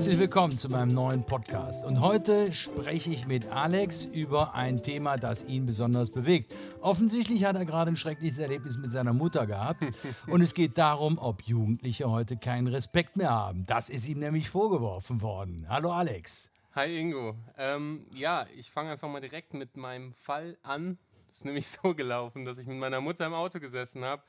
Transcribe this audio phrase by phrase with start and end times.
[0.00, 1.84] Herzlich willkommen zu meinem neuen Podcast.
[1.84, 6.54] Und heute spreche ich mit Alex über ein Thema, das ihn besonders bewegt.
[6.80, 9.92] Offensichtlich hat er gerade ein schreckliches Erlebnis mit seiner Mutter gehabt.
[10.26, 13.66] Und es geht darum, ob Jugendliche heute keinen Respekt mehr haben.
[13.66, 15.66] Das ist ihm nämlich vorgeworfen worden.
[15.68, 16.50] Hallo Alex.
[16.74, 17.36] Hi Ingo.
[17.58, 20.96] Ähm, ja, ich fange einfach mal direkt mit meinem Fall an.
[21.28, 24.22] Es ist nämlich so gelaufen, dass ich mit meiner Mutter im Auto gesessen habe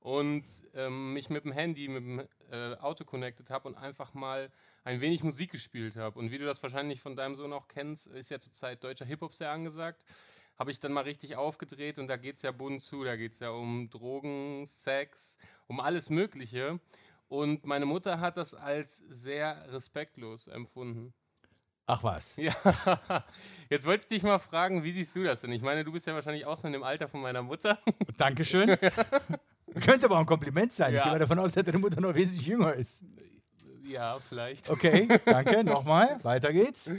[0.00, 2.20] und ähm, mich mit dem Handy, mit dem
[2.50, 4.50] äh, Auto connected habe und einfach mal
[4.88, 6.18] ein wenig Musik gespielt habe.
[6.18, 9.34] Und wie du das wahrscheinlich von deinem Sohn auch kennst, ist ja zurzeit deutscher Hip-Hop
[9.34, 10.06] sehr angesagt.
[10.58, 13.04] Habe ich dann mal richtig aufgedreht und da geht es ja bunt zu.
[13.04, 16.80] Da geht es ja um Drogen, Sex, um alles Mögliche.
[17.28, 21.12] Und meine Mutter hat das als sehr respektlos empfunden.
[21.86, 22.36] Ach was.
[22.36, 22.54] Ja,
[23.68, 25.52] jetzt wollte ich dich mal fragen, wie siehst du das denn?
[25.52, 27.78] Ich meine, du bist ja wahrscheinlich auch so in dem Alter von meiner Mutter.
[28.16, 28.66] Dankeschön.
[29.84, 30.94] Könnte aber auch ein Kompliment sein.
[30.94, 31.00] Ja.
[31.00, 33.04] Ich gehe mal davon aus, dass deine Mutter noch wesentlich jünger ist.
[33.88, 34.68] Ja, vielleicht.
[34.68, 35.64] Okay, danke.
[35.64, 36.22] Nochmal.
[36.22, 36.92] Weiter geht's.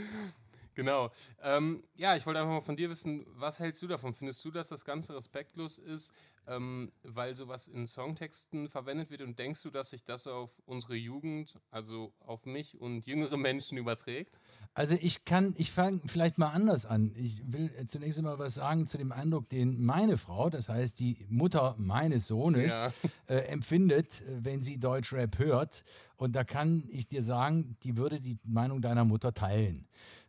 [0.74, 1.10] Genau.
[1.42, 4.14] Ähm, ja, ich wollte einfach mal von dir wissen, was hältst du davon?
[4.14, 6.12] Findest du, dass das Ganze respektlos ist,
[6.46, 10.94] ähm, weil sowas in Songtexten verwendet wird und denkst du, dass sich das auf unsere
[10.94, 14.39] Jugend, also auf mich und jüngere Menschen überträgt?
[14.72, 17.12] Also ich kann, ich fange vielleicht mal anders an.
[17.16, 21.26] Ich will zunächst einmal was sagen zu dem Eindruck, den meine Frau, das heißt die
[21.28, 23.34] Mutter meines Sohnes, Ja.
[23.34, 25.84] äh, empfindet, äh, wenn sie Deutschrap hört.
[26.16, 29.86] Und da kann ich dir sagen, die würde die Meinung deiner Mutter teilen.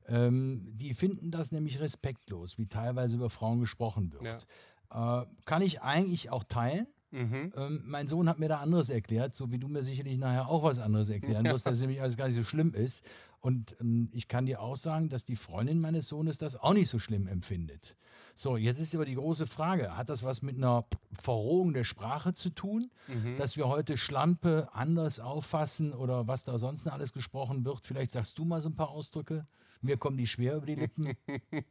[0.07, 4.47] Ähm, die finden das nämlich respektlos, wie teilweise über Frauen gesprochen wird.
[4.91, 6.87] Äh, kann ich eigentlich auch teilen.
[7.11, 7.51] Mhm.
[7.57, 10.63] Ähm, mein Sohn hat mir da anderes erklärt, so wie du mir sicherlich nachher auch
[10.63, 13.05] was anderes erklären wirst, dass nämlich alles gar nicht so schlimm ist.
[13.41, 16.89] Und ähm, ich kann dir auch sagen, dass die Freundin meines Sohnes das auch nicht
[16.89, 17.97] so schlimm empfindet.
[18.35, 20.85] So, jetzt ist aber die große Frage, hat das was mit einer
[21.19, 23.35] Verrohung der Sprache zu tun, Mhm.
[23.37, 27.81] dass wir heute Schlampe anders auffassen oder was da sonst noch alles gesprochen wird?
[27.83, 29.45] Vielleicht sagst du mal so ein paar Ausdrücke.
[29.81, 31.17] Mir kommen die schwer über die Lippen.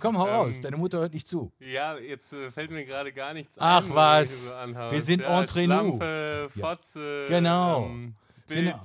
[0.00, 1.52] Komm, hau raus, Ähm, deine Mutter hört nicht zu.
[1.60, 3.94] Ja, jetzt äh, fällt mir gerade gar nichts Ach ein.
[3.94, 5.66] was, wenn du so wir sind ja, entre nous.
[5.68, 6.66] Schlampe, Ja.
[6.66, 7.86] Fotze, Genau.
[7.86, 8.14] ähm,
[8.46, 8.58] Bitch.
[8.64, 8.80] Genau.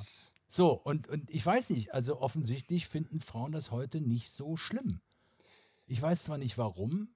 [0.55, 5.01] So, und, und ich weiß nicht, also offensichtlich finden Frauen das heute nicht so schlimm.
[5.85, 7.09] Ich weiß zwar nicht warum,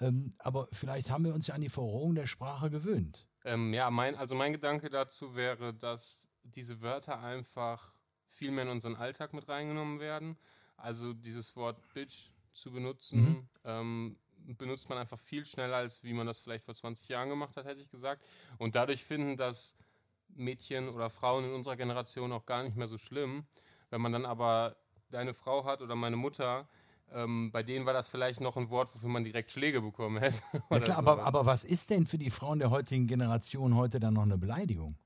[0.00, 3.28] ähm, aber vielleicht haben wir uns ja an die Verrohung der Sprache gewöhnt.
[3.44, 7.94] Ähm, ja, mein, also mein Gedanke dazu wäre, dass diese Wörter einfach
[8.26, 10.36] viel mehr in unseren Alltag mit reingenommen werden.
[10.76, 13.48] Also dieses Wort Bitch zu benutzen, Mhm.
[13.62, 14.16] ähm,
[14.58, 17.66] benutzt man einfach viel schneller, als wie man das vielleicht vor 20 Jahren gemacht hat,
[17.66, 18.28] hätte ich gesagt.
[18.58, 19.76] Und dadurch finden das
[20.34, 23.44] Mädchen oder Frauen in unserer Generation auch gar nicht mehr so schlimm.
[23.90, 24.76] Wenn man dann aber
[25.10, 26.68] deine Frau hat oder meine Mutter,
[27.12, 30.38] ähm, bei denen war das vielleicht noch ein Wort, wofür man direkt Schläge bekommen hätte.
[30.70, 34.14] Ja klar, aber, aber was ist denn für die Frauen der heutigen Generation heute dann
[34.14, 34.96] noch eine Beleidigung?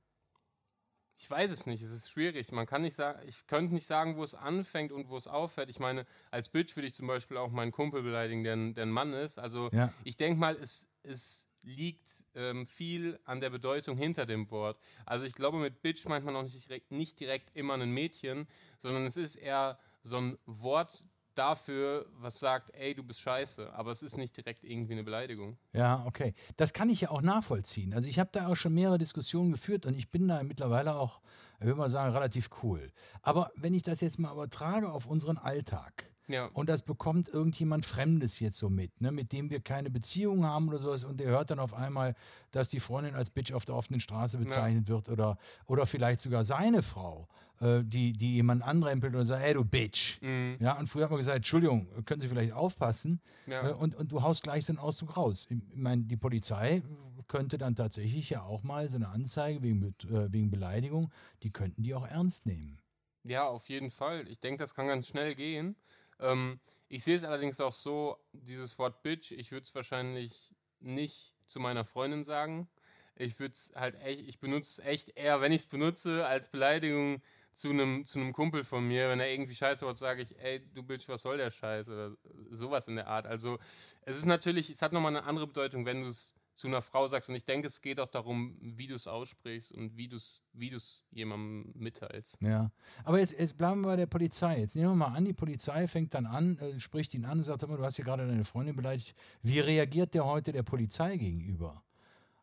[1.16, 2.50] Ich weiß es nicht, es ist schwierig.
[2.50, 5.70] Man kann nicht sagen, ich könnte nicht sagen, wo es anfängt und wo es aufhört.
[5.70, 8.82] Ich meine, als Bitch würde ich zum Beispiel auch meinen Kumpel beleidigen, der, ein- der
[8.84, 9.38] ein Mann ist.
[9.38, 9.92] Also Ja.
[10.02, 14.78] ich denke mal, es, es liegt ähm, viel an der Bedeutung hinter dem Wort.
[15.06, 18.46] Also ich glaube, mit Bitch meint man auch nicht direkt, nicht direkt immer ein Mädchen,
[18.78, 23.72] sondern es ist eher so ein Wort dafür, was sagt, ey, du bist scheiße.
[23.72, 25.58] Aber es ist nicht direkt irgendwie eine Beleidigung.
[25.72, 26.34] Ja, okay.
[26.56, 27.92] Das kann ich ja auch nachvollziehen.
[27.92, 31.20] Also ich habe da auch schon mehrere Diskussionen geführt und ich bin da mittlerweile auch,
[31.58, 32.92] ich würde mal sagen, relativ cool.
[33.22, 36.46] Aber wenn ich das jetzt mal übertrage auf unseren Alltag, Ja.
[36.46, 40.68] und das bekommt irgendjemand Fremdes jetzt so mit, ne, mit dem wir keine Beziehung haben
[40.68, 42.14] oder sowas und der hört dann auf einmal,
[42.50, 45.36] dass die Freundin als Bitch auf der offenen Straße bezeichnet wird oder,
[45.66, 47.28] oder vielleicht sogar seine Frau,
[47.60, 50.20] äh, die, die jemanden anrempelt und sagt, ey du Bitch.
[50.22, 50.56] Mhm.
[50.60, 53.20] Ja, und früher hat man gesagt, Entschuldigung, können Sie vielleicht aufpassen?
[53.46, 53.70] Ja.
[53.70, 55.46] Äh, und, und du haust gleich so einen Ausdruck raus.
[55.50, 56.82] Ich meine, die Polizei
[57.28, 61.10] könnte dann tatsächlich ja auch mal so eine Anzeige wegen, äh, wegen Beleidigung,
[61.42, 62.78] die könnten die auch ernst nehmen.
[63.24, 64.28] Ja, auf jeden Fall.
[64.28, 65.76] Ich denke, das kann ganz schnell gehen.
[66.20, 71.34] Ähm, ich sehe es allerdings auch so, dieses Wort Bitch, ich würde es wahrscheinlich nicht
[71.46, 72.68] zu meiner Freundin sagen.
[73.16, 76.48] Ich würde es halt echt, ich benutze es echt eher, wenn ich es benutze, als
[76.48, 77.22] Beleidigung
[77.52, 79.08] zu einem zu einem Kumpel von mir.
[79.08, 81.88] Wenn er irgendwie Scheiße wird, sage ich, ey, du Bitch, was soll der Scheiß?
[81.88, 82.16] Oder
[82.50, 83.26] sowas in der Art.
[83.26, 83.58] Also
[84.02, 87.06] es ist natürlich, es hat nochmal eine andere Bedeutung, wenn du es zu einer Frau
[87.06, 87.28] sagst.
[87.28, 90.42] Und ich denke, es geht auch darum, wie du es aussprichst und wie du es
[90.52, 92.36] wie du's jemandem mitteilst.
[92.40, 92.70] Ja,
[93.02, 94.60] aber jetzt, jetzt bleiben wir bei der Polizei.
[94.60, 97.44] Jetzt nehmen wir mal an, die Polizei fängt dann an, äh, spricht ihn an und
[97.44, 99.14] sagt, mal, du hast hier gerade deine Freundin beleidigt.
[99.42, 101.82] Wie reagiert der heute der Polizei gegenüber?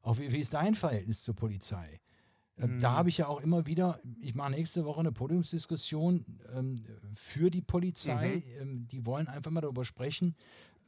[0.02, 2.02] Auch wie, wie ist dein Verhältnis zur Polizei?
[2.58, 6.84] Äh, Da habe ich ja auch immer wieder, ich mache nächste Woche eine Podiumsdiskussion ähm,
[7.16, 8.44] für die Polizei.
[8.60, 10.36] Ähm, die wollen einfach mal darüber sprechen,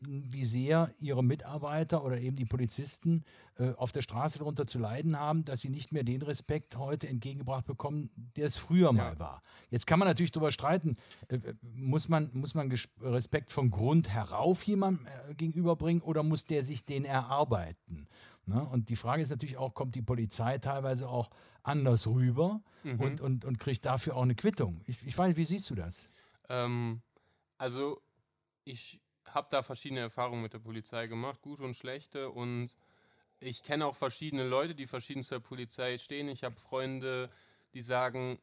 [0.07, 3.23] wie sehr ihre Mitarbeiter oder eben die Polizisten
[3.57, 7.07] äh, auf der Straße darunter zu leiden haben, dass sie nicht mehr den Respekt heute
[7.07, 8.91] entgegengebracht bekommen, der es früher ja.
[8.91, 9.41] mal war.
[9.69, 10.95] Jetzt kann man natürlich darüber streiten,
[11.27, 16.45] äh, äh muss man, muss man Respekt von Grund herauf jemandem äh, gegenüberbringen oder muss
[16.45, 18.07] der sich den erarbeiten?
[18.45, 18.63] Ne?
[18.65, 21.29] Und die Frage ist natürlich auch, kommt die Polizei teilweise auch
[21.63, 22.99] anders rüber mhm.
[22.99, 24.81] und, und, und kriegt dafür auch eine Quittung?
[24.85, 26.09] Ich, ich weiß, wie siehst du das?
[26.49, 27.01] Ähm,
[27.57, 28.01] also
[28.65, 29.02] ich
[29.33, 32.29] habe da verschiedene Erfahrungen mit der Polizei gemacht, gute und schlechte.
[32.29, 32.75] Und
[33.39, 36.27] ich kenne auch verschiedene Leute, die verschieden zur Polizei stehen.
[36.27, 37.29] Ich habe Freunde,
[37.73, 38.39] die sagen,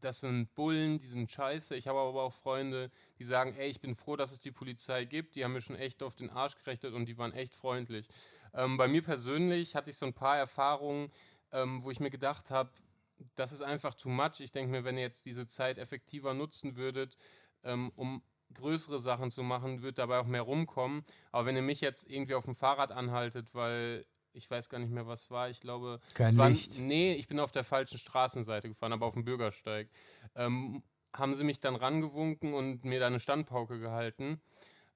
[0.00, 1.76] das sind Bullen, die sind scheiße.
[1.76, 5.04] Ich habe aber auch Freunde, die sagen, ey, ich bin froh, dass es die Polizei
[5.04, 5.36] gibt.
[5.36, 8.08] Die haben mir schon echt auf den Arsch gerechnet und die waren echt freundlich.
[8.54, 11.10] Ähm, bei mir persönlich hatte ich so ein paar Erfahrungen,
[11.52, 12.70] ähm, wo ich mir gedacht habe,
[13.34, 14.40] das ist einfach too much.
[14.40, 17.16] Ich denke mir, wenn ihr jetzt diese Zeit effektiver nutzen würdet,
[17.62, 21.04] ähm, um größere Sachen zu machen, wird dabei auch mehr rumkommen.
[21.30, 24.92] Aber wenn ihr mich jetzt irgendwie auf dem Fahrrad anhaltet, weil ich weiß gar nicht
[24.92, 26.00] mehr, was war, ich glaube.
[26.14, 26.78] Kein war, Licht.
[26.78, 29.88] Nee, ich bin auf der falschen Straßenseite gefahren, aber auf dem Bürgersteig.
[30.34, 30.82] Ähm,
[31.14, 34.40] haben sie mich dann rangewunken und mir da eine Standpauke gehalten.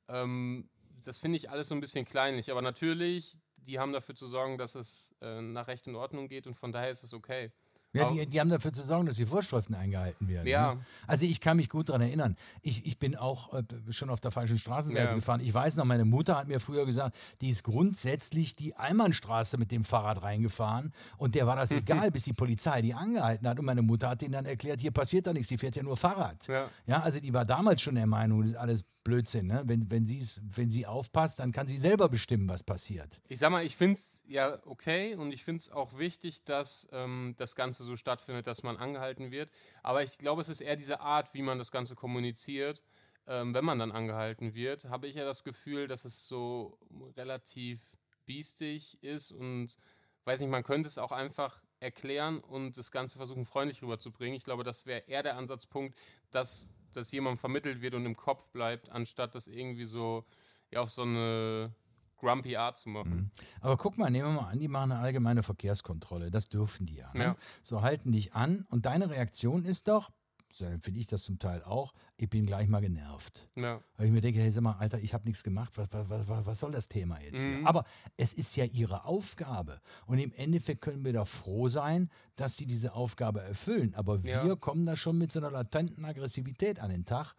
[0.09, 0.69] Ähm,
[1.05, 2.51] das finde ich alles so ein bisschen kleinlich.
[2.51, 6.47] Aber natürlich, die haben dafür zu sorgen, dass es äh, nach Recht und Ordnung geht
[6.47, 7.53] und von daher ist es okay.
[7.93, 10.47] Ja, die, die, haben dafür zu sorgen, dass die Vorschriften eingehalten werden.
[10.47, 10.75] Ja.
[10.75, 10.81] Ne?
[11.07, 12.37] Also ich kann mich gut daran erinnern.
[12.63, 15.15] Ich, ich bin auch äh, schon auf der falschen Straßenseite ja.
[15.15, 15.41] gefahren.
[15.41, 19.73] Ich weiß noch, meine Mutter hat mir früher gesagt, die ist grundsätzlich die Einbahnstraße mit
[19.73, 23.59] dem Fahrrad reingefahren und der war das egal, bis die Polizei die angehalten hat.
[23.59, 25.97] Und meine Mutter hat denen dann erklärt, hier passiert doch nichts, die fährt ja nur
[25.97, 26.47] Fahrrad.
[26.49, 26.69] Ja.
[26.87, 29.47] ja also die war damals schon der Meinung, das ist alles Blödsinn.
[29.47, 29.63] Ne?
[29.65, 33.21] Wenn, wenn, wenn sie aufpasst, dann kann sie selber bestimmen, was passiert.
[33.29, 36.89] Ich sag mal, ich finde es ja okay und ich finde es auch wichtig, dass
[36.93, 39.51] ähm, das Ganze so stattfindet, dass man angehalten wird.
[39.83, 42.83] Aber ich glaube, es ist eher diese Art, wie man das Ganze kommuniziert.
[43.27, 46.79] Ähm, wenn man dann angehalten wird, habe ich ja das Gefühl, dass es so
[47.17, 47.81] relativ
[48.25, 49.77] biestig ist und
[50.25, 54.37] weiß nicht, man könnte es auch einfach erklären und das Ganze versuchen, freundlich rüberzubringen.
[54.37, 55.99] Ich glaube, das wäre eher der Ansatzpunkt,
[56.31, 60.25] dass das jemandem vermittelt wird und im Kopf bleibt, anstatt das irgendwie so
[60.71, 61.73] ja, auf so eine
[62.17, 63.17] grumpy Art zu machen.
[63.17, 63.31] Mhm.
[63.61, 66.31] Aber guck mal, nehmen wir mal an, die machen eine allgemeine Verkehrskontrolle.
[66.31, 67.11] Das dürfen die ja.
[67.15, 67.25] Ne?
[67.25, 67.37] ja.
[67.63, 70.11] So halten dich an und deine Reaktion ist doch,
[70.53, 73.49] so empfinde ich das zum Teil auch, ich bin gleich mal genervt.
[73.57, 73.81] Ja.
[73.97, 76.47] Weil ich mir denke, hey, sag mal, Alter, ich habe nichts gemacht, was, was, was,
[76.47, 77.59] was, soll das Thema jetzt mhm.
[77.59, 77.67] hier?
[77.67, 77.85] Aber
[78.17, 79.81] es ist ja ihre Aufgabe.
[80.07, 83.95] Und im Endeffekt können wir doch froh sein, dass sie diese Aufgabe erfüllen.
[83.95, 84.57] Aber wir ja.
[84.57, 87.35] kommen da schon mit so einer latenten Aggressivität an den Tag.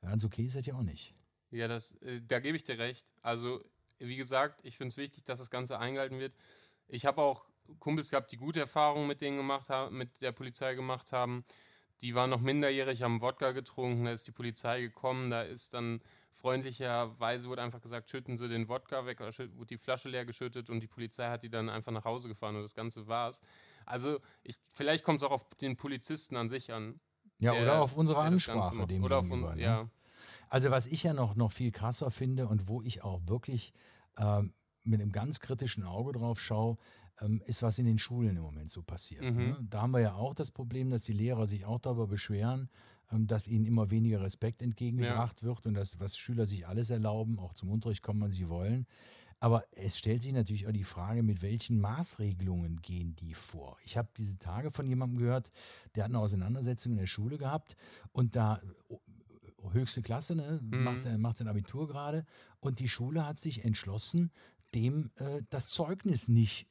[0.00, 1.14] Ganz okay ist das ja auch nicht.
[1.50, 3.04] Ja, das, äh, da gebe ich dir recht.
[3.22, 3.62] Also
[4.00, 6.34] wie gesagt, ich finde es wichtig, dass das Ganze eingehalten wird.
[6.88, 7.44] Ich habe auch
[7.78, 11.44] Kumpels gehabt, die gute Erfahrungen mit denen gemacht haben, mit der Polizei gemacht haben.
[12.02, 16.00] Die waren noch minderjährig, haben Wodka getrunken, da ist die Polizei gekommen, da ist dann
[16.32, 20.70] freundlicherweise wurde einfach gesagt, schütten Sie den Wodka weg oder wurde die Flasche leer geschüttet
[20.70, 23.42] und die Polizei hat die dann einfach nach Hause gefahren und das Ganze war's.
[23.84, 27.00] Also ich, vielleicht kommt es auch auf den Polizisten an sich an.
[27.38, 29.60] Ja, der, oder auf unsere Ansprache dem oder auf un, ne?
[29.60, 29.88] ja.
[30.50, 33.72] Also was ich ja noch, noch viel krasser finde und wo ich auch wirklich
[34.18, 34.52] ähm,
[34.82, 36.76] mit einem ganz kritischen Auge drauf schaue,
[37.20, 39.22] ähm, ist, was in den Schulen im Moment so passiert.
[39.22, 39.36] Mhm.
[39.36, 39.66] Ne?
[39.70, 42.68] Da haben wir ja auch das Problem, dass die Lehrer sich auch darüber beschweren,
[43.12, 45.48] ähm, dass ihnen immer weniger Respekt entgegengebracht ja.
[45.48, 48.86] wird und dass was Schüler sich alles erlauben, auch zum Unterricht kommen, wann sie wollen.
[49.42, 53.78] Aber es stellt sich natürlich auch die Frage, mit welchen Maßregelungen gehen die vor?
[53.84, 55.50] Ich habe diese Tage von jemandem gehört,
[55.94, 57.74] der hat eine Auseinandersetzung in der Schule gehabt
[58.12, 58.60] und da
[59.72, 60.60] höchste Klasse, ne?
[60.62, 60.84] Mhm.
[60.84, 62.24] macht, sein, macht sein Abitur gerade.
[62.60, 64.30] Und die Schule hat sich entschlossen,
[64.74, 66.66] dem äh, das Zeugnis nicht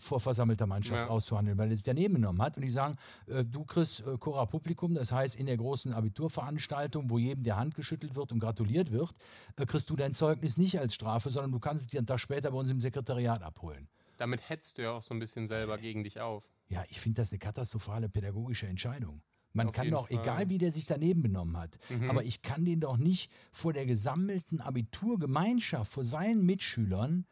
[0.00, 1.08] vor versammelter Mannschaft ja.
[1.08, 2.56] auszuhandeln, weil er es daneben genommen hat.
[2.56, 7.10] Und die sagen, äh, du kriegst äh, Cora Publikum, das heißt in der großen Abiturveranstaltung,
[7.10, 9.14] wo jedem der Hand geschüttelt wird und gratuliert wird,
[9.56, 12.18] äh, kriegst du dein Zeugnis nicht als Strafe, sondern du kannst es dir einen Tag
[12.18, 13.88] später bei uns im Sekretariat abholen.
[14.16, 16.44] Damit hetzt du ja auch so ein bisschen selber gegen dich auf.
[16.68, 19.22] Ja, ich finde das eine katastrophale pädagogische Entscheidung.
[19.52, 20.20] Man Auf kann doch, Fall.
[20.20, 22.08] egal wie der sich daneben benommen hat, mhm.
[22.08, 27.26] aber ich kann den doch nicht vor der gesammelten Abiturgemeinschaft, vor seinen Mitschülern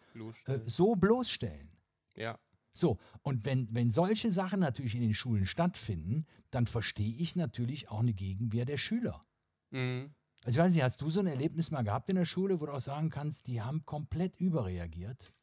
[0.46, 1.70] äh, so bloßstellen.
[2.16, 2.38] Ja.
[2.72, 7.88] So, und wenn, wenn solche Sachen natürlich in den Schulen stattfinden, dann verstehe ich natürlich
[7.88, 9.24] auch eine Gegenwehr der Schüler.
[9.70, 10.14] Mhm.
[10.44, 12.66] Also ich weiß nicht, hast du so ein Erlebnis mal gehabt in der Schule, wo
[12.66, 15.34] du auch sagen kannst, die haben komplett überreagiert?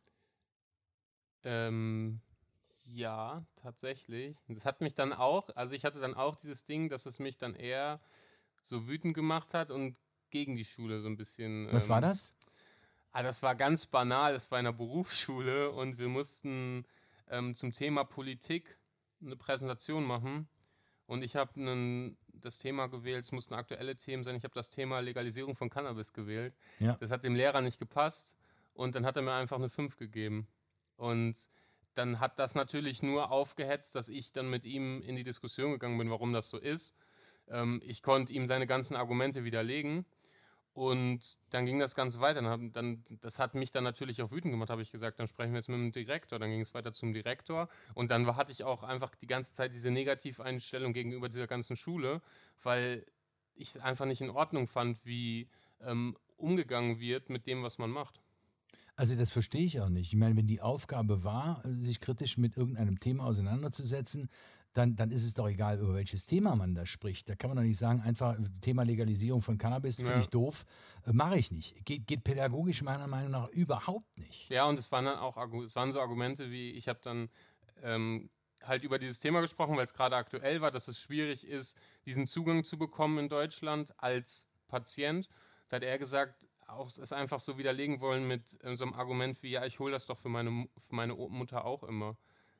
[1.43, 2.21] Ähm,
[2.85, 4.37] ja, tatsächlich.
[4.47, 7.37] Das hat mich dann auch, also ich hatte dann auch dieses Ding, dass es mich
[7.37, 7.99] dann eher
[8.61, 9.97] so wütend gemacht hat und
[10.29, 11.71] gegen die Schule so ein bisschen.
[11.71, 12.33] Was ähm, war das?
[13.11, 14.33] Ah, das war ganz banal.
[14.33, 16.85] Das war in der Berufsschule und wir mussten
[17.29, 18.77] ähm, zum Thema Politik
[19.21, 20.47] eine Präsentation machen.
[21.07, 24.35] Und ich habe das Thema gewählt, es mussten aktuelle Themen sein.
[24.35, 26.55] Ich habe das Thema Legalisierung von Cannabis gewählt.
[26.79, 26.97] Ja.
[26.99, 28.35] Das hat dem Lehrer nicht gepasst
[28.73, 30.47] und dann hat er mir einfach eine 5 gegeben.
[30.97, 31.35] Und
[31.95, 35.97] dann hat das natürlich nur aufgehetzt, dass ich dann mit ihm in die Diskussion gegangen
[35.97, 36.93] bin, warum das so ist.
[37.47, 40.05] Ähm, ich konnte ihm seine ganzen Argumente widerlegen.
[40.73, 42.41] Und dann ging das Ganze weiter.
[42.41, 45.53] Dann, dann, das hat mich dann natürlich auch wütend gemacht, habe ich gesagt, dann sprechen
[45.53, 46.37] wir jetzt mit dem Direktor.
[46.37, 47.69] Dann ging es weiter zum Direktor.
[47.93, 51.77] Und dann war, hatte ich auch einfach die ganze Zeit diese Negativeinstellung gegenüber dieser ganzen
[51.77, 52.21] Schule,
[52.61, 53.05] weil
[53.55, 55.47] ich es einfach nicht in Ordnung fand, wie
[55.79, 58.19] ähm, umgegangen wird mit dem, was man macht.
[58.95, 60.13] Also das verstehe ich auch nicht.
[60.13, 64.29] Ich meine, wenn die Aufgabe war, sich kritisch mit irgendeinem Thema auseinanderzusetzen,
[64.73, 67.29] dann, dann ist es doch egal, über welches Thema man da spricht.
[67.29, 70.19] Da kann man doch nicht sagen, einfach Thema Legalisierung von Cannabis finde Ja.
[70.19, 70.65] ich doof,
[71.05, 71.85] äh, mache ich nicht.
[71.85, 74.49] Geht, geht pädagogisch meiner Meinung nach überhaupt nicht.
[74.49, 77.29] Ja, und es waren dann auch es waren so Argumente wie, ich habe dann
[77.83, 78.29] ähm,
[78.63, 82.27] halt über dieses Thema gesprochen, weil es gerade aktuell war, dass es schwierig ist, diesen
[82.27, 85.29] Zugang zu bekommen in Deutschland als Patient.
[85.69, 89.41] Da hat er gesagt, auch es einfach so widerlegen wollen mit äh, so einem Argument
[89.43, 92.17] wie, ja, ich hole das doch für meine, für meine Mutter auch immer.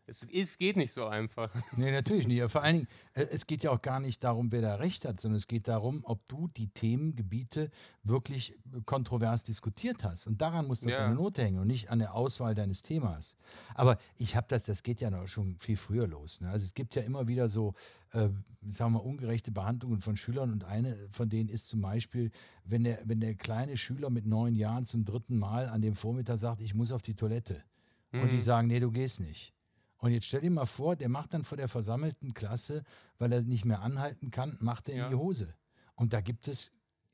[0.08, 1.50] Es, es geht nicht so einfach.
[1.78, 2.52] Nee, natürlich nicht.
[2.52, 5.20] Vor allen Dingen, äh, es geht ja auch gar nicht darum, wer da recht hat,
[5.20, 7.72] sondern es geht darum, ob du die Themengebiete
[8.04, 10.28] wirklich kontrovers diskutiert hast.
[10.28, 11.00] Und daran muss doch Ja.
[11.00, 13.36] deine Note hängen und nicht an der Auswahl deines Themas.
[13.74, 16.40] Aber ich habe das, das geht ja noch schon viel früher los.
[16.42, 16.50] Ne?
[16.50, 17.74] Also es gibt ja immer wieder so,
[18.12, 18.30] äh,
[18.68, 22.32] sagen wir, ungerechte Behandlungen von Schülern und eine von denen ist zum Beispiel,
[22.64, 26.38] wenn der, wenn der kleine Schüler mit neun Jahren zum dritten Mal an dem Vormittag
[26.38, 27.64] sagt, ich muss auf die Toilette.
[28.12, 28.40] Und die Mhm.
[28.40, 29.54] sagen, nee, du gehst nicht.
[29.98, 32.84] Und jetzt stell dir mal vor, der macht dann vor der versammelten Klasse,
[33.18, 35.10] weil er nicht mehr anhalten kann, macht er in Ja.
[35.10, 35.54] die Hose.
[35.96, 36.72] Und da gibt es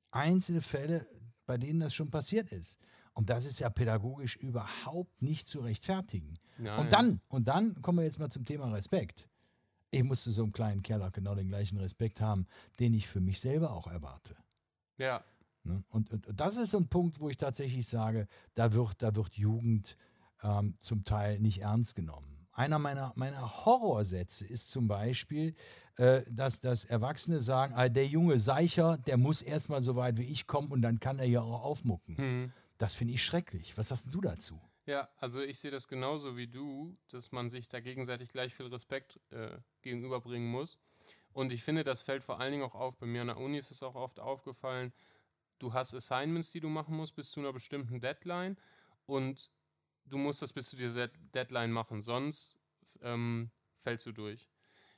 [0.09, 1.07] einzelne Fälle,
[1.45, 2.79] bei denen das schon passiert ist.
[3.13, 6.39] Und das ist ja pädagogisch überhaupt nicht zu rechtfertigen.
[6.57, 6.79] Nein.
[6.79, 9.27] Und dann, und dann kommen wir jetzt mal zum Thema Respekt.
[9.91, 12.47] Ich musste so einem kleinen Kerl auch genau den gleichen Respekt haben,
[12.79, 14.35] den ich für mich selber auch erwarte.
[14.97, 15.23] Ja,
[15.63, 15.83] Ne?
[15.89, 19.15] Und, und, und das ist so ein Punkt, wo ich tatsächlich sage, da wird, da
[19.15, 19.95] wird Jugend
[20.41, 22.30] ähm, zum Teil nicht ernst genommen.
[22.53, 25.55] Einer meiner, meiner Horrorsätze ist zum Beispiel,
[25.97, 30.25] äh, dass, dass Erwachsene sagen, ah, der junge Seicher, der muss erstmal so weit wie
[30.25, 32.17] ich kommen und dann kann er ja auch aufmucken.
[32.17, 32.53] hm.
[32.77, 33.77] Das finde ich schrecklich.
[33.77, 34.59] Was hast du dazu?
[34.87, 38.65] Ja, also ich sehe das genauso wie du, dass man sich da gegenseitig gleich viel
[38.65, 40.79] Respekt äh, gegenüberbringen muss.
[41.31, 42.97] Und ich finde, das fällt vor allen Dingen auch auf.
[42.97, 44.91] Bei mir an der Uni ist es auch oft aufgefallen,
[45.59, 48.57] du hast Assignments, die du machen musst bis zu einer bestimmten Deadline
[49.05, 49.51] und
[50.11, 52.57] du musst das bis zu dieser Deadline machen, sonst
[53.01, 53.49] ähm,
[53.81, 54.49] fällst du durch.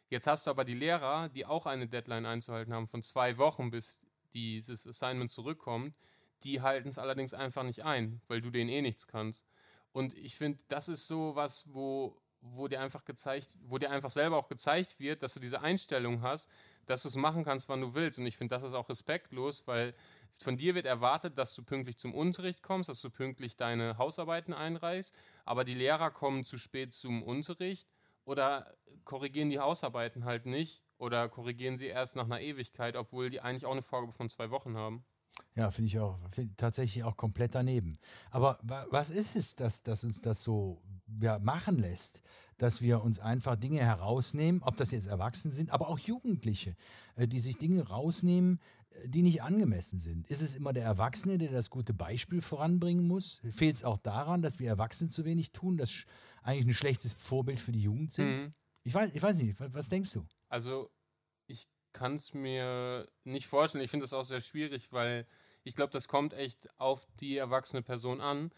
[0.09, 3.71] Jetzt hast du aber die Lehrer, die auch eine Deadline einzuhalten haben von zwei Wochen,
[3.71, 4.01] bis
[4.33, 5.95] dieses Assignment zurückkommt,
[6.43, 9.45] die halten es allerdings einfach nicht ein, weil du denen eh nichts kannst.
[9.91, 14.09] Und ich finde, das ist so was, wo, wo dir einfach gezeigt, wo dir einfach
[14.09, 16.49] selber auch gezeigt wird, dass du diese Einstellung hast,
[16.85, 18.19] dass du es machen kannst, wann du willst.
[18.19, 19.93] Und ich finde, das ist auch respektlos, weil
[20.37, 24.53] von dir wird erwartet, dass du pünktlich zum Unterricht kommst, dass du pünktlich deine Hausarbeiten
[24.53, 27.87] einreichst, aber die Lehrer kommen zu spät zum Unterricht
[28.25, 28.75] oder
[29.05, 33.65] korrigieren die Hausarbeiten halt nicht oder korrigieren sie erst nach einer Ewigkeit, obwohl die eigentlich
[33.65, 35.05] auch eine Vorgabe von zwei Wochen haben.
[35.55, 37.97] Ja, finde ich auch find tatsächlich auch komplett daneben.
[38.31, 40.81] Aber wa was ist es, dass, dass uns das so
[41.21, 42.21] ja, machen lässt,
[42.57, 46.75] dass wir uns einfach Dinge herausnehmen, ob das jetzt Erwachsene sind, aber auch Jugendliche,
[47.15, 48.59] äh, die sich Dinge rausnehmen,
[49.05, 50.27] die nicht angemessen sind.
[50.27, 53.41] Ist es immer der Erwachsene, der das gute Beispiel voranbringen muss?
[53.51, 56.05] Fehlt es auch daran, dass wir Erwachsene zu wenig tun, dass
[56.41, 58.35] eigentlich ein schlechtes Vorbild für die Jugend sind?
[58.35, 58.53] Mhm.
[58.83, 60.25] Ich, weiß, ich weiß nicht, was, was denkst du?
[60.49, 60.89] Also,
[61.47, 63.83] ich kann es mir nicht vorstellen.
[63.83, 65.27] Ich finde das auch sehr schwierig, weil
[65.63, 68.51] ich glaube, das kommt echt auf die erwachsene Person an.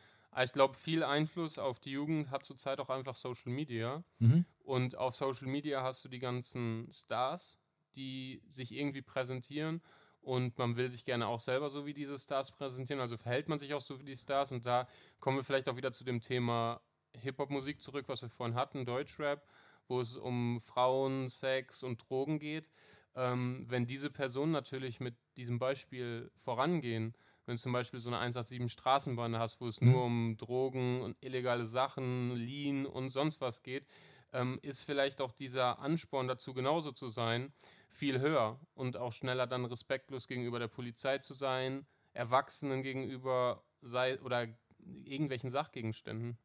[0.44, 4.04] Ich glaube, viel Einfluss auf die Jugend hat zurzeit auch einfach Social Media.
[4.20, 4.46] Mhm.
[4.60, 7.58] Und auf Social Media hast du die ganzen Stars,
[7.96, 9.82] die sich irgendwie präsentieren.
[10.25, 13.00] Und man will sich gerne auch selber so wie diese Stars präsentieren.
[13.00, 14.51] Also verhält man sich auch so wie die Stars.
[14.51, 14.88] Und da
[15.20, 16.82] kommen wir vielleicht auch wieder zu dem Thema
[17.22, 19.48] Hip-Hop-Musik zurück, was wir vorhin hatten, Deutschrap,
[19.88, 22.72] wo es um Frauen, Sex und Drogen geht.
[23.15, 27.13] Ähm, wenn diese Personen natürlich mit diesem Beispiel vorangehen,
[27.46, 29.91] wenn du zum Beispiel so eine 187 Straßenbahn hast, wo es Mhm.
[29.91, 33.86] nur um Drogen und illegale Sachen, Lean und sonst was geht,
[34.34, 37.53] ähm, ist vielleicht auch dieser Ansporn dazu genauso zu sein
[37.89, 44.20] viel höher und auch schneller dann respektlos gegenüber der Polizei zu sein, Erwachsenen gegenüber sei
[44.22, 44.48] oder
[45.04, 46.38] irgendwelchen Sachgegenständen.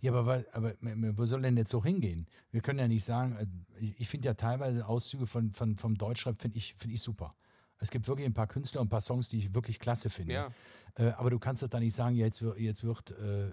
[0.00, 2.26] Ja, aber, aber wo soll denn jetzt so hingehen?
[2.52, 5.96] Wir können ja nicht sagen, äh, ich, ich finde ja teilweise Auszüge von, von, vom
[5.96, 7.34] Deutschrap finde ich, find ich super.
[7.78, 10.34] Es gibt wirklich ein paar Künstler und ein paar Songs, die ich wirklich klasse finde.
[10.34, 10.50] Ja,
[10.96, 13.52] Äh, aber du kannst doch da nicht sagen, jetzt, wird- jetzt wird äh,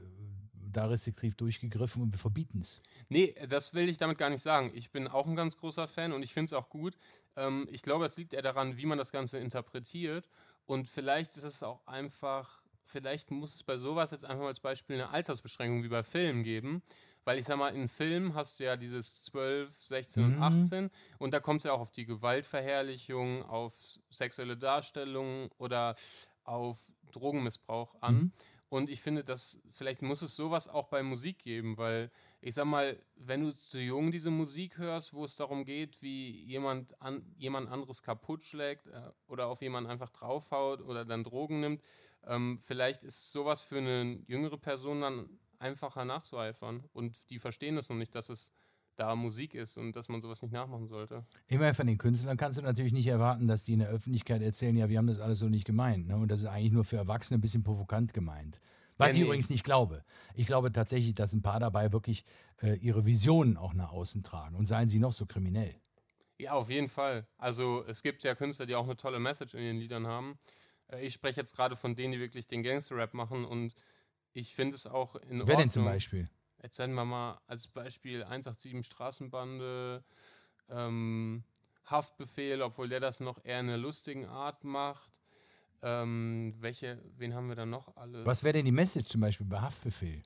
[0.72, 2.82] da restriktiv durchgegriffen und wir verbieten es.
[3.10, 4.72] Nee, das will ich damit gar nicht sagen.
[4.74, 6.98] Ich bin auch ein ganz großer Fan und ich finde es auch gut.
[7.36, 10.28] Ähm, ich glaube, es liegt eher daran, wie man das Ganze interpretiert.
[10.66, 14.60] Und vielleicht ist es auch einfach, vielleicht muss es bei sowas jetzt einfach mal als
[14.60, 16.82] Beispiel eine Altersbeschränkung wie bei Filmen geben.
[17.24, 20.44] Weil ich sag mal, in Filmen hast du ja dieses 12, 16 und Mhm.
[20.44, 23.74] 18 und da kommt es ja auch auf die Gewaltverherrlichung, auf
[24.10, 25.96] sexuelle Darstellung oder
[26.46, 26.78] auf
[27.12, 28.16] Drogenmissbrauch an.
[28.16, 28.32] Mhm.
[28.70, 32.66] Und ich finde, dass vielleicht muss es sowas auch bei Musik geben, weil ich sag
[32.66, 37.26] mal, wenn du zu jung diese Musik hörst, wo es darum geht, wie jemand, an,
[37.38, 41.82] jemand anderes kaputt schlägt äh, oder auf jemanden einfach draufhaut oder dann Drogen nimmt,
[42.26, 46.84] ähm, vielleicht ist sowas für eine jüngere Person dann einfacher nachzueifern.
[46.94, 48.52] Und die verstehen das noch nicht, dass es
[48.98, 51.26] da Musik ist und dass man sowas nicht nachmachen sollte.
[51.50, 54.76] Meine, von den Künstlern kannst du natürlich nicht erwarten, dass die in der Öffentlichkeit erzählen,
[54.76, 56.08] ja, wir haben das alles so nicht gemeint.
[56.08, 56.16] Ne?
[56.18, 58.60] Und das ist eigentlich nur für Erwachsene ein bisschen provokant gemeint.
[58.98, 59.26] Was Ja, ich nee.
[59.26, 60.04] übrigens nicht glaube.
[60.34, 62.26] Ich glaube tatsächlich, dass ein paar dabei wirklich
[62.62, 64.56] äh, ihre Visionen auch nach außen tragen.
[64.56, 65.76] Und seien sie noch so kriminell.
[66.40, 67.28] Ja, auf jeden Fall.
[67.38, 70.40] Also es gibt ja Künstler, die auch eine tolle Message in ihren Liedern haben.
[70.88, 73.76] Äh, Ich spreche jetzt gerade von denen, die wirklich den Gangster-Rap machen und
[74.34, 75.58] ich finde es auch in Wer Ordnung.
[75.58, 76.30] denn zum Beispiel?
[76.62, 80.04] Jetzt nennen wir mal als Beispiel 187 Straßenbande,
[80.70, 81.44] ähm,
[81.86, 85.22] Haftbefehl, obwohl der das noch eher in einer lustigen Art macht.
[85.82, 88.26] Ähm, welche, wen haben wir da noch alles?
[88.26, 90.24] Was wäre denn die Message zum Beispiel bei Haftbefehl?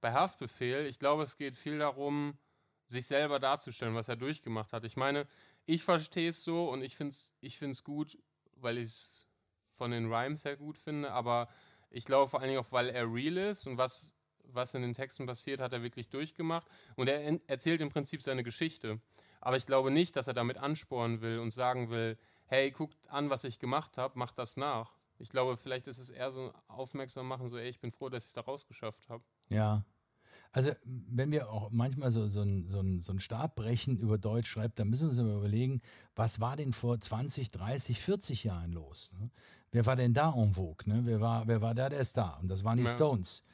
[0.00, 2.38] Bei Haftbefehl, ich glaube, es geht viel darum,
[2.86, 4.84] sich selber darzustellen, was er durchgemacht hat.
[4.84, 5.26] Ich meine,
[5.66, 8.16] ich verstehe es so und ich finde es ich find's gut,
[8.54, 9.26] weil ich es
[9.74, 11.48] von den Rhymes her gut finde, aber
[11.90, 14.14] ich glaube vor allen Dingen auch, weil er real ist und was,
[14.52, 16.66] was in den Texten passiert, hat er wirklich durchgemacht.
[16.94, 19.00] Und er erzählt im Prinzip seine Geschichte.
[19.40, 23.30] Aber ich glaube nicht, dass er damit anspornen will und sagen will, hey, guckt an,
[23.30, 24.92] was ich gemacht habe, macht das nach.
[25.18, 28.24] Ich glaube, vielleicht ist es eher so aufmerksam machen, so, ey, ich bin froh, dass
[28.24, 29.22] ich es da rausgeschafft habe.
[29.48, 29.84] Ja.
[30.52, 34.48] Also, wenn wir auch manchmal so, so, ein, so, ein, so ein Stabrechen über Deutsch
[34.48, 35.82] schreibt, dann müssen wir uns mal überlegen,
[36.14, 39.12] was war denn vor 20, 30, 40 Jahren los?
[39.20, 39.30] Ne?
[39.70, 40.88] Wer war denn da en vogue?
[40.88, 41.02] Ne?
[41.04, 42.38] Wer, war, wer war da der Star?
[42.40, 42.90] Und das waren die Ja.
[42.90, 43.44] Stones,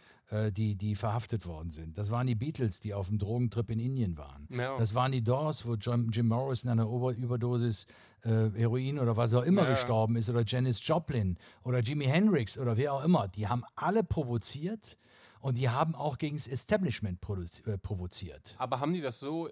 [0.52, 1.98] die, die verhaftet worden sind.
[1.98, 4.48] Das waren die Beatles, die auf dem Drogentrip in Indien waren.
[4.50, 4.78] Ja.
[4.78, 7.87] Das waren die Doors, wo Jim, Jim Morrison an einer Ober Überdosis
[8.22, 9.70] äh, Heroin oder was auch immer Ja.
[9.70, 13.28] gestorben ist, oder Janis Joplin oder Jimi Hendrix oder wer auch immer.
[13.28, 14.96] Die haben alle provoziert
[15.40, 17.18] und die haben auch gegen das Establishment
[17.66, 18.54] äh, provoziert.
[18.59, 19.50] Aber haben die das so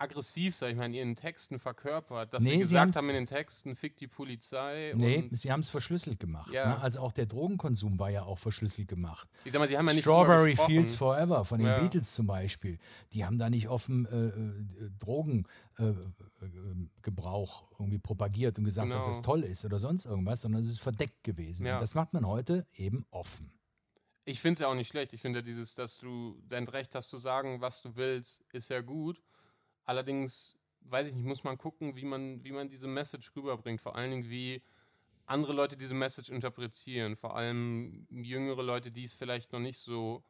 [0.00, 3.08] aggressiv, sag ich mal, in ihren Texten verkörpert, dass Nee, sie sie gesagt haben's- haben
[3.10, 4.92] in den Texten, fick die Polizei?
[4.96, 6.52] Nee, sie haben es verschlüsselt gemacht.
[6.52, 6.76] Ja.
[6.76, 6.80] Ne?
[6.80, 9.28] Also auch der Drogenkonsum war ja auch verschlüsselt gemacht.
[9.44, 10.56] ich sag mal, sie haben ja nicht Strawberry.
[10.56, 11.78] Fields Forever von den Ja.
[11.80, 12.78] Beatles zum Beispiel.
[13.12, 19.16] Die haben da nicht offen äh, äh, Drogengebrauch irgendwie propagiert und gesagt, dass Genau.
[19.16, 21.66] das toll ist oder sonst irgendwas, sondern es ist verdeckt gewesen.
[21.66, 21.74] Ja.
[21.74, 23.52] Und das macht man heute eben offen.
[24.26, 25.12] Ich finde es ja auch nicht schlecht.
[25.12, 28.80] Ich finde dieses, dass du dein Recht hast zu sagen, was du willst, ist ja
[28.80, 29.20] gut.
[29.90, 33.80] Allerdings, weiß ich nicht, muss man gucken, wie man, wie man diese Message rüberbringt.
[33.80, 34.62] Vor allen Dingen, wie
[35.26, 37.16] andere Leute diese Message interpretieren.
[37.16, 40.22] Vor allem jüngere Leute, die es vielleicht noch nicht so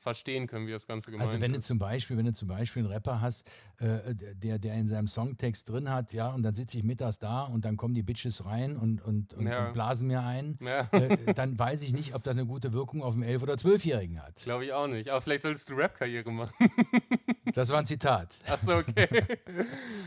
[0.00, 2.82] verstehen können, wie das Ganze gemeint Also wenn du zum Beispiel, wenn du zum Beispiel
[2.84, 6.78] einen Rapper hast, äh, der, der in seinem Songtext drin hat, ja, und dann sitze
[6.78, 9.66] ich mittags da und dann kommen die Bitches rein und, und, und, Ja.
[9.66, 13.02] und blasen mir ein, Ja, äh, dann weiß ich nicht, ob das eine gute Wirkung
[13.02, 14.36] auf einen 11- oder 12-Jährigen hat.
[14.36, 15.08] glaube ich auch nicht.
[15.10, 16.54] Aber vielleicht solltest du Rap-Karriere machen.
[17.54, 18.38] Das war ein Zitat.
[18.46, 19.08] Achso, okay.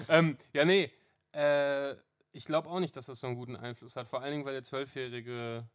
[0.08, 0.92] ähm, ja, nee.
[1.34, 1.96] Äh,
[2.34, 4.08] ich glaube auch nicht, dass das so einen guten Einfluss hat.
[4.08, 5.66] Vor allen Dingen, weil der Zwölfjährige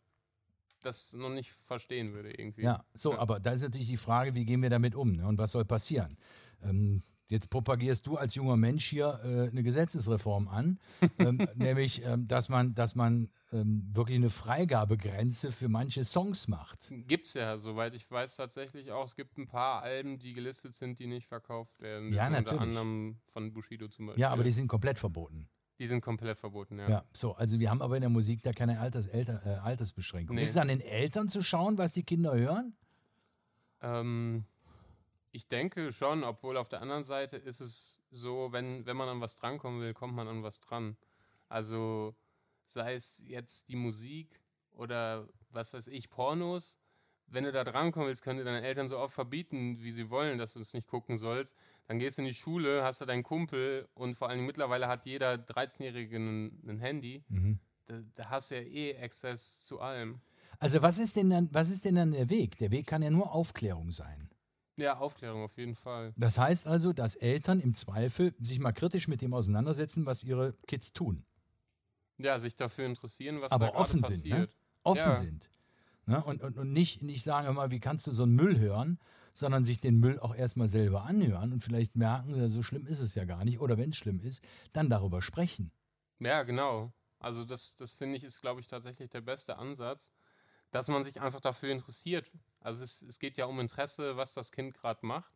[0.86, 2.62] das noch nicht verstehen würde irgendwie.
[2.62, 3.18] Ja, so, Ja.
[3.18, 5.26] aber da ist natürlich die Frage, wie gehen wir damit um ne?
[5.26, 6.16] und was soll passieren?
[6.62, 10.78] Ähm, jetzt propagierst du als junger Mensch hier äh, eine Gesetzesreform an,
[11.18, 16.92] ähm, nämlich, ähm, dass man, dass man ähm, wirklich eine Freigabegrenze für manche Songs macht.
[17.06, 19.06] Gibt's ja, soweit ich weiß, tatsächlich auch.
[19.06, 22.12] Es gibt ein paar Alben, die gelistet sind, die nicht verkauft werden.
[22.12, 22.62] Ja, Unter natürlich.
[22.62, 24.22] anderem von Bushido zum Beispiel.
[24.22, 25.48] Ja, aber die sind komplett verboten.
[25.78, 26.88] Die sind komplett verboten, ja.
[26.88, 30.36] Ja, so, also wir haben aber in der Musik da keine Alters, Elter, äh, Altersbeschränkung.
[30.36, 30.42] Nee.
[30.42, 32.74] Ist es an den Eltern zu schauen, was die Kinder hören?
[33.82, 34.44] Ähm,
[35.32, 39.20] ich denke schon, obwohl auf der anderen Seite ist es so, wenn, wenn man an
[39.20, 40.96] was drankommen will, kommt man an was dran.
[41.48, 42.16] Also
[42.64, 44.40] sei es jetzt die Musik
[44.72, 46.78] oder was weiß ich, Pornos.
[47.28, 50.38] Wenn du da drankommen willst, können dir deine Eltern so oft verbieten, wie sie wollen,
[50.38, 51.56] dass du es nicht gucken sollst.
[51.88, 55.06] Dann gehst du in die Schule, hast da deinen Kumpel und vor allem mittlerweile hat
[55.06, 57.24] jeder 13-Jährige ein, ein Handy.
[57.86, 60.20] Da, da hast du ja eh Access zu allem.
[60.58, 62.58] Also was ist denn dann, was ist denn dann der Weg?
[62.58, 64.30] Der Weg kann ja nur Aufklärung sein.
[64.76, 66.12] Ja, Aufklärung auf jeden Fall.
[66.16, 70.54] Das heißt also, dass Eltern im Zweifel sich mal kritisch mit dem auseinandersetzen, was ihre
[70.66, 71.24] Kids tun.
[72.18, 74.36] Ja, sich dafür interessieren, was Aber da offen sind, ne?
[74.36, 74.56] passiert.
[74.82, 75.14] Offen Ja.
[75.14, 75.50] sind.
[76.06, 76.22] Ne?
[76.22, 78.98] Und, und, und nicht, nicht sagen immer, wie kannst du so einen Müll hören,
[79.34, 83.14] sondern sich den Müll auch erstmal selber anhören und vielleicht merken, so schlimm ist es
[83.14, 83.60] ja gar nicht.
[83.60, 84.42] Oder wenn es schlimm ist,
[84.72, 85.72] dann darüber sprechen.
[86.20, 86.92] Ja, genau.
[87.18, 90.12] Also das, das finde ich ist, glaube ich, tatsächlich der beste Ansatz,
[90.70, 92.30] dass man sich einfach dafür interessiert.
[92.60, 95.32] Also es, es geht ja um Interesse, was das Kind gerade macht,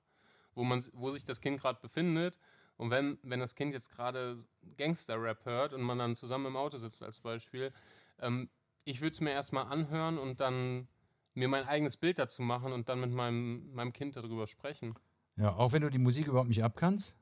[0.55, 2.39] wo, man, wo sich das Kind gerade befindet.
[2.77, 4.43] Und wenn, wenn das Kind jetzt gerade
[4.79, 7.73] Gangster-Rap hört und man dann zusammen im Auto sitzt als Beispiel,
[8.21, 8.49] ähm,
[8.91, 10.89] ich würde es mir erstmal anhören und dann
[11.35, 14.95] mir mein eigenes Bild dazu machen und dann mit meinem, meinem Kind darüber sprechen.
[15.37, 17.15] Ja, auch wenn du die Musik überhaupt nicht abkannst?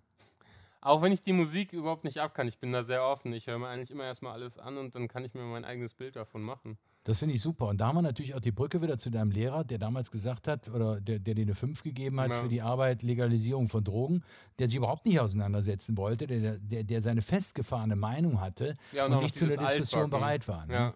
[0.80, 3.32] Auch wenn ich die Musik überhaupt nicht abkann, ich bin da sehr offen.
[3.32, 5.92] Ich höre mir eigentlich immer erstmal alles an und dann kann ich mir mein eigenes
[5.92, 6.78] Bild davon machen.
[7.02, 7.66] Das finde ich super.
[7.66, 10.46] Und da haben wir natürlich auch die Brücke wieder zu deinem Lehrer, der damals gesagt
[10.46, 12.42] hat, oder der, der dir eine 5 gegeben hat ja.
[12.42, 14.22] für die Arbeit Legalisierung von Drogen,
[14.58, 19.14] der sich überhaupt nicht auseinandersetzen wollte, der, der, der seine festgefahrene Meinung hatte ja, und,
[19.14, 20.20] und nicht zu einer Diskussion Altbacken.
[20.20, 20.66] bereit war.
[20.66, 20.74] Ne?
[20.74, 20.94] Ja.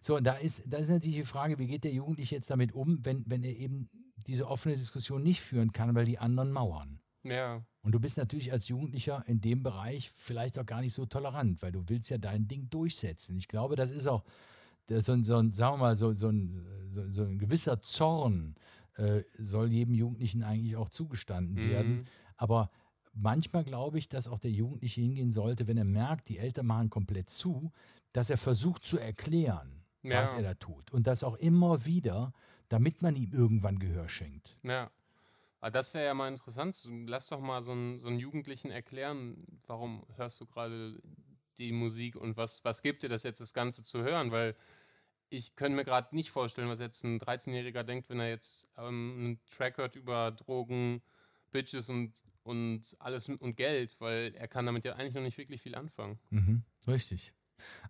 [0.00, 2.72] So, und da ist, da ist natürlich die Frage, wie geht der Jugendliche jetzt damit
[2.72, 3.88] um, wenn, wenn er eben
[4.26, 7.00] diese offene Diskussion nicht führen kann, weil die anderen mauern.
[7.22, 7.62] Ja.
[7.82, 11.62] Und du bist natürlich als Jugendlicher in dem Bereich vielleicht auch gar nicht so tolerant,
[11.62, 13.36] weil du willst ja dein Ding durchsetzen.
[13.36, 14.24] Ich glaube, das ist auch
[14.88, 18.54] so ein, so ein sagen wir mal, so, so, ein, so, so ein gewisser Zorn
[18.96, 21.70] äh, soll jedem Jugendlichen eigentlich auch zugestanden mhm.
[21.70, 22.06] werden.
[22.36, 22.70] Aber
[23.16, 26.90] manchmal glaube ich, dass auch der Jugendliche hingehen sollte, wenn er merkt, die Eltern machen
[26.90, 27.72] komplett zu,
[28.12, 30.20] dass er versucht zu erklären, ja.
[30.20, 30.92] was er da tut.
[30.92, 32.32] Und das auch immer wieder,
[32.68, 34.58] damit man ihm irgendwann Gehör schenkt.
[34.62, 34.90] Ja.
[35.60, 36.86] Aber das wäre ja mal interessant.
[37.06, 41.00] Lass doch mal so einen, so einen Jugendlichen erklären, warum hörst du gerade
[41.58, 44.30] die Musik und was, was gibt dir das jetzt, das Ganze zu hören?
[44.30, 44.54] Weil
[45.28, 49.16] ich könnte mir gerade nicht vorstellen, was jetzt ein 13-Jähriger denkt, wenn er jetzt ähm,
[49.18, 51.02] einen Track hört über Drogen,
[51.50, 55.60] Bitches und, und alles und Geld, weil er kann damit ja eigentlich noch nicht wirklich
[55.60, 56.18] viel anfangen.
[56.30, 57.32] Mhm, richtig.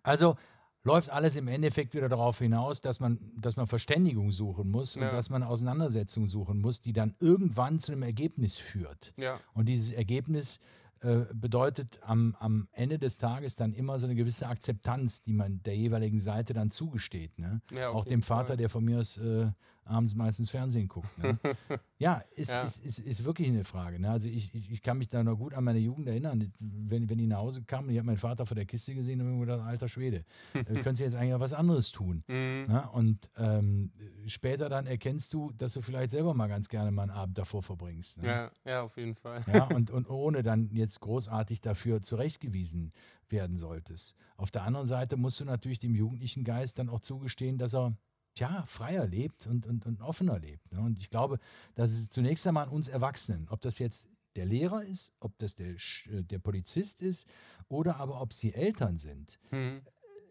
[0.03, 0.37] Also
[0.83, 5.03] läuft alles im Endeffekt wieder darauf hinaus, dass man, dass man Verständigung suchen muss und
[5.03, 5.11] ja.
[5.11, 9.13] dass man Auseinandersetzung suchen muss, die dann irgendwann zu einem Ergebnis führt.
[9.17, 9.39] Ja.
[9.53, 10.59] Und dieses Ergebnis
[11.01, 15.61] äh, bedeutet am, am Ende des Tages dann immer so eine gewisse Akzeptanz, die man
[15.61, 17.37] der jeweiligen Seite dann zugesteht.
[17.37, 17.61] Ne?
[17.71, 18.57] Ja, Auch dem Vater, Fall.
[18.57, 19.51] der von mir aus äh,
[19.83, 21.15] abends meistens Fernsehen guckt.
[21.19, 21.37] Ne?
[21.99, 22.61] ja, ist, ja.
[22.61, 23.99] Ist, ist, ist, wirklich eine Frage.
[23.99, 24.11] Ne?
[24.11, 27.17] Also ich, ich, ich, kann mich da noch gut an meine Jugend erinnern, wenn, wenn
[27.17, 29.45] ich nach Hause kam und ich habe meinen Vater vor der Kiste gesehen und mir
[29.45, 32.23] gedacht, alter Schwede, äh, könntest du jetzt eigentlich auch was anderes tun.
[32.27, 32.65] Mhm.
[32.67, 32.87] Ne?
[32.91, 33.91] Und ähm,
[34.27, 37.63] später dann erkennst du, dass du vielleicht selber mal ganz gerne mal einen Abend davor
[37.63, 38.21] verbringst.
[38.21, 38.27] Ne?
[38.27, 39.41] Ja, ja, auf jeden Fall.
[39.51, 42.91] ja, und, und ohne dann jetzt großartig dafür zurechtgewiesen
[43.29, 44.15] werden solltest.
[44.35, 47.97] Auf der anderen Seite musst du natürlich dem jugendlichen Geist dann auch zugestehen, dass er
[48.39, 50.71] ja, freier lebt und, und, und offener lebt.
[50.71, 50.79] Ne?
[50.79, 51.39] Und ich glaube,
[51.75, 55.55] dass es zunächst einmal an uns Erwachsenen, ob das jetzt der Lehrer ist, ob das
[55.55, 57.27] der, äh, der Polizist ist
[57.67, 59.39] oder aber ob es die Eltern sind.
[59.51, 59.81] Mhm.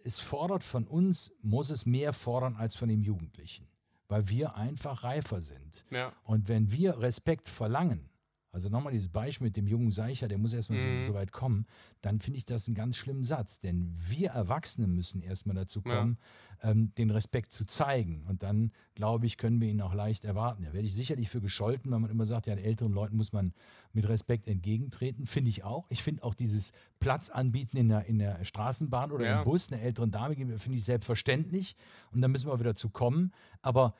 [0.05, 3.66] Es fordert von uns, muss es mehr fordern als von dem Jugendlichen,
[4.09, 5.85] weil wir einfach reifer sind.
[5.90, 6.12] Ja.
[6.23, 8.09] Und wenn wir Respekt verlangen,
[8.57, 11.03] also nochmal dieses Beispiel mit dem jungen Seicher, der muss erstmal mhm.
[11.03, 11.66] so, so, weit kommen,
[12.01, 13.61] dann finde ich das einen ganz schlimmen Satz.
[13.61, 16.16] Denn wir Erwachsene müssen erstmal dazu kommen,
[16.62, 16.71] ja.
[16.71, 18.25] ähm, den Respekt zu zeigen.
[18.27, 20.62] Und dann, glaube ich, können wir ihn auch leicht erwarten.
[20.62, 23.35] Da werde ich sicherlich für gescholten, wenn man immer sagt, ja, den älteren Leuten muss
[23.35, 23.53] man
[23.92, 25.27] mit Respekt entgegentreten.
[25.27, 25.85] Finde ich auch.
[25.90, 29.38] Ich finde auch dieses Platz anbieten in der, in der Straßenbahn oder ja.
[29.40, 31.77] im Bus, einer älteren Dame, finde ich selbstverständlich.
[32.11, 33.33] Und dann müssen wir wieder zu kommen.
[33.61, 33.95] Aber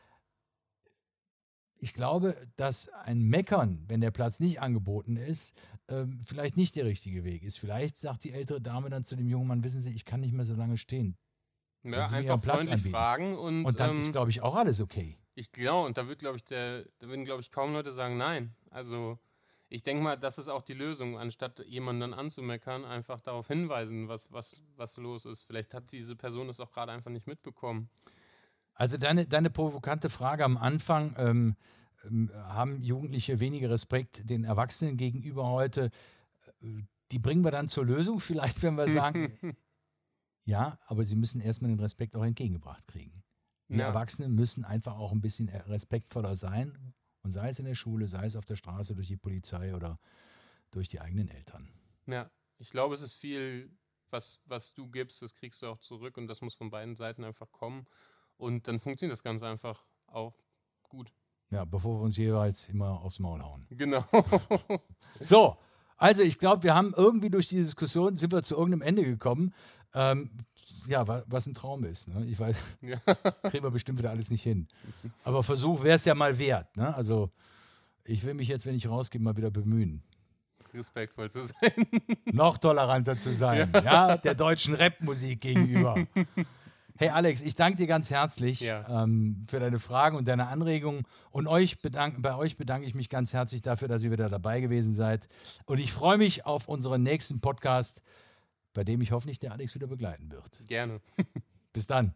[1.79, 5.55] ich glaube, dass ein Meckern, wenn der Platz nicht angeboten ist,
[5.89, 7.59] ähm, vielleicht nicht der richtige Weg ist.
[7.59, 10.33] Vielleicht sagt die ältere Dame dann zu dem jungen Mann, wissen Sie, ich kann nicht
[10.33, 11.17] mehr so lange stehen.
[11.85, 12.91] Ja, einfach freundlich anbieten.
[12.91, 15.19] fragen und, und dann ähm, ist, glaube ich, auch alles okay.
[15.35, 18.17] Ich glaube, und da wird, glaube ich, der, da würden, glaube ich, kaum Leute sagen,
[18.17, 18.55] nein.
[18.71, 19.19] Also
[19.69, 24.09] ich denke mal, das ist auch die Lösung, anstatt jemanden dann anzumeckern, einfach darauf hinweisen,
[24.09, 25.45] was, was, was los ist.
[25.45, 27.89] Vielleicht hat diese Person das auch gerade einfach nicht mitbekommen.
[28.77, 31.57] Also deine, deine provokante Frage am Anfang, ähm,
[32.05, 35.91] ähm, haben Jugendliche weniger Respekt den Erwachsenen gegenüber heute?
[36.61, 39.33] Äh, die bringen wir dann zur Lösung, vielleicht, wenn wir sagen,
[40.45, 43.23] ja, aber sie müssen erstmal den Respekt auch entgegengebracht kriegen.
[43.69, 43.87] Wir ja.
[43.87, 46.95] Erwachsene müssen einfach auch ein bisschen respektvoller sein.
[47.23, 49.99] Und sei es in der Schule, sei es auf der Straße, durch die Polizei oder
[50.71, 51.69] durch die eigenen Eltern.
[52.07, 53.71] Ja, ich glaube, es ist viel,
[54.11, 57.25] was, was du gibst, das kriegst du auch zurück und das muss von beiden Seiten
[57.25, 57.87] einfach kommen.
[58.37, 60.35] Und dann funktioniert das Ganze einfach auch
[60.83, 61.13] gut.
[61.51, 63.67] Ja, bevor wir uns jeweils immer aufs Maul hauen.
[63.71, 64.05] Genau.
[65.21, 65.57] so,
[65.97, 69.55] also ich glaube, wir haben irgendwie durch die Diskussion sind wir zu irgendeinem Ende gekommen.
[69.95, 70.29] Ähm,
[70.87, 72.09] ja, was ein Traum ist.
[72.09, 72.27] Ne?
[72.27, 72.99] Ich weiß, ja.
[73.51, 74.69] kriegen wir bestimmt wieder alles nicht hin.
[75.25, 76.77] Aber Versuch wäre es ja mal wert.
[76.77, 76.95] Ne?
[76.95, 77.31] Also
[78.05, 80.03] ich will mich jetzt, wenn ich rausgehe, mal wieder bemühen.
[80.75, 81.87] Respektvoll zu sein.
[82.27, 86.07] Noch toleranter zu sein, ja, ja der deutschen Rapmusik gegenüber.
[86.99, 89.03] Hey Alex, ich danke dir ganz herzlich Ja.
[89.05, 91.03] ähm, für deine Fragen und deine Anregungen.
[91.31, 94.61] Und euch bedank, bei euch bedanke ich mich ganz herzlich dafür, dass ihr wieder dabei
[94.61, 95.29] gewesen seid.
[95.67, 98.03] Und ich freue mich auf unseren nächsten Podcast,
[98.75, 100.51] bei dem ich hoffentlich der Alex wieder begleiten wird.
[100.69, 101.01] Gerne.
[101.73, 102.15] Bis dann.